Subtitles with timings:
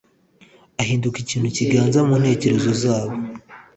[0.81, 3.13] ahinduka ikintu kiganza mu ntekerezo zabo.